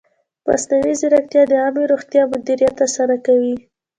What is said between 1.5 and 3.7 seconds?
عامې روغتیا مدیریت اسانه کوي.